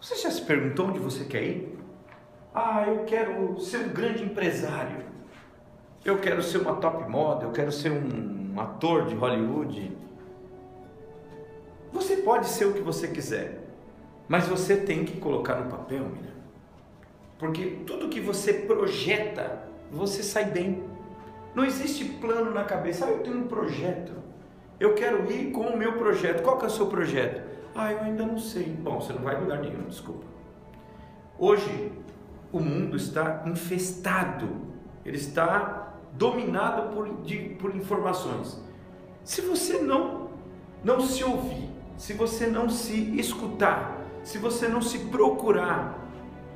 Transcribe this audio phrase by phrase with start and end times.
[0.00, 1.78] Você já se perguntou onde você quer ir?
[2.54, 5.04] Ah, eu quero ser um grande empresário.
[6.02, 9.94] Eu quero ser uma top model, eu quero ser um ator de Hollywood.
[11.92, 13.60] Você pode ser o que você quiser,
[14.26, 16.34] mas você tem que colocar no papel, menina.
[17.38, 20.82] Porque tudo que você projeta, você sai bem.
[21.54, 23.04] Não existe plano na cabeça.
[23.04, 24.12] Ah, eu tenho um projeto.
[24.80, 26.42] Eu quero ir com o meu projeto.
[26.42, 27.42] Qual que é o seu projeto?
[27.74, 28.64] Ah, eu ainda não sei.
[28.64, 30.24] Bom, você não vai em lugar nenhum, desculpa.
[31.38, 31.92] Hoje,
[32.50, 34.48] o mundo está infestado.
[35.04, 38.58] Ele está dominado por, de, por informações.
[39.22, 40.30] Se você não,
[40.82, 45.98] não se ouvir, se você não se escutar, se você não se procurar,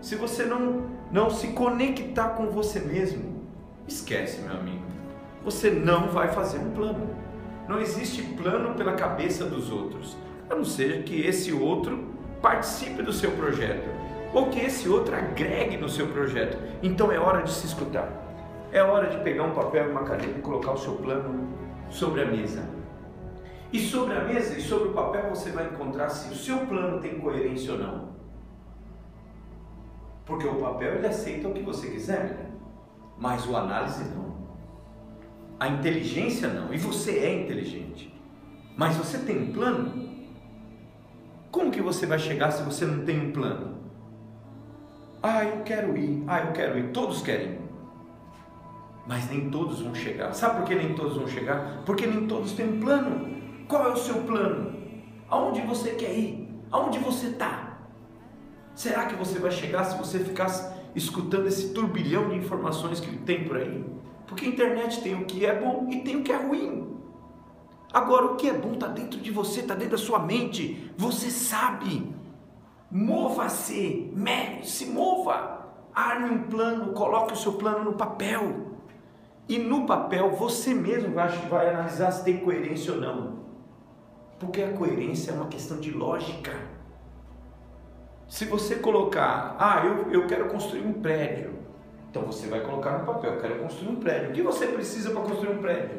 [0.00, 3.42] se você não, não se conectar com você mesmo,
[3.86, 4.84] esquece, meu amigo.
[5.44, 7.08] Você não vai fazer um plano.
[7.68, 10.16] Não existe plano pela cabeça dos outros,
[10.48, 12.06] a não ser que esse outro
[12.40, 13.96] participe do seu projeto
[14.32, 16.58] ou que esse outro agregue no seu projeto.
[16.82, 18.06] Então é hora de se escutar.
[18.70, 21.48] É hora de pegar um papel e uma caneta e colocar o seu plano
[21.88, 22.68] sobre a mesa.
[23.72, 27.00] E sobre a mesa e sobre o papel você vai encontrar se o seu plano
[27.00, 28.08] tem coerência ou não.
[30.24, 32.50] Porque o papel ele aceita o que você quiser, né?
[33.18, 34.25] mas o análise não.
[35.58, 36.72] A inteligência não.
[36.72, 38.12] E você é inteligente.
[38.76, 40.06] Mas você tem um plano?
[41.50, 43.76] Como que você vai chegar se você não tem um plano?
[45.22, 46.22] Ah, eu quero ir.
[46.26, 46.92] Ah, eu quero ir.
[46.92, 47.58] Todos querem.
[49.06, 50.34] Mas nem todos vão chegar.
[50.34, 51.82] Sabe por que nem todos vão chegar?
[51.86, 53.36] Porque nem todos têm um plano.
[53.66, 54.74] Qual é o seu plano?
[55.28, 56.48] Aonde você quer ir?
[56.70, 57.78] Aonde você está?
[58.74, 60.48] Será que você vai chegar se você ficar
[60.94, 63.84] escutando esse turbilhão de informações que tem por aí?
[64.26, 66.96] Porque a internet tem o que é bom e tem o que é ruim.
[67.92, 70.92] Agora, o que é bom está dentro de você, está dentro da sua mente.
[70.96, 72.14] Você sabe.
[72.90, 74.12] Mova-se,
[74.64, 75.56] se mova.
[75.94, 78.66] Arme um plano, coloque o seu plano no papel.
[79.48, 83.36] E no papel você mesmo vai, vai analisar se tem coerência ou não.
[84.38, 86.52] Porque a coerência é uma questão de lógica.
[88.28, 91.54] Se você colocar, ah, eu, eu quero construir um prédio,
[92.16, 94.30] então você vai colocar no papel, quero construir um prédio.
[94.30, 95.98] O que você precisa para construir um prédio?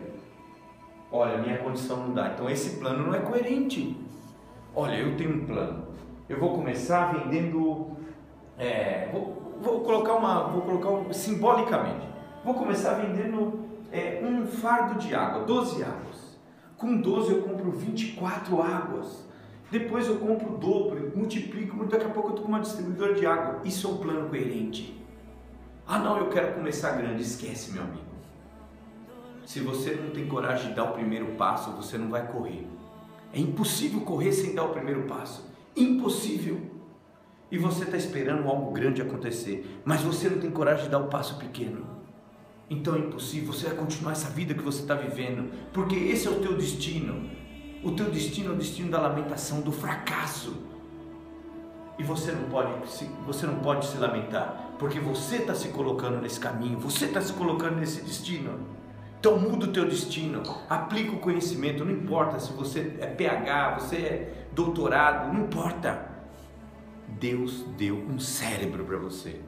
[1.12, 2.32] Olha, minha condição não dá.
[2.34, 3.96] Então esse plano não é coerente.
[4.76, 5.88] Olha, eu tenho um plano.
[6.28, 7.92] Eu vou começar vendendo.
[8.58, 10.48] É, vou, vou, colocar uma.
[10.48, 12.08] Vou colocar um, simbolicamente.
[12.44, 13.60] Vou começar vendendo
[13.92, 16.40] é, um fardo de água, 12 águas.
[16.78, 19.28] Com 12 eu compro 24 águas.
[19.70, 23.26] Depois eu compro o dobro, multiplico, daqui a pouco eu estou com uma distribuidora de
[23.26, 23.60] água.
[23.64, 24.98] Isso é um plano coerente.
[25.88, 27.22] Ah não, eu quero começar grande.
[27.22, 28.02] Esquece, meu amigo.
[29.46, 32.68] Se você não tem coragem de dar o primeiro passo, você não vai correr.
[33.34, 35.50] É impossível correr sem dar o primeiro passo.
[35.76, 36.60] Impossível.
[37.50, 41.08] E você está esperando algo grande acontecer, mas você não tem coragem de dar o
[41.08, 41.86] passo pequeno.
[42.70, 46.32] Então é impossível, você vai continuar essa vida que você está vivendo, porque esse é
[46.32, 47.30] o teu destino.
[47.82, 50.54] O teu destino é o destino da lamentação, do fracasso.
[51.98, 52.72] E você não pode,
[53.26, 57.34] você não pode se lamentar, porque você está se colocando nesse caminho, você está se
[57.34, 58.60] colocando nesse destino.
[59.20, 63.96] Então muda o teu destino, aplica o conhecimento, não importa se você é PH, você
[63.96, 66.06] é doutorado, não importa.
[67.08, 69.42] Deus deu um cérebro para você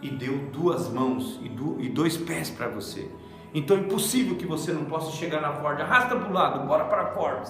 [0.00, 3.10] e deu duas mãos e, dois pés para você.
[3.52, 5.80] Então é impossível que você não possa chegar na Ford.
[5.80, 7.42] Arrasta para o lado, bora para a Forbes.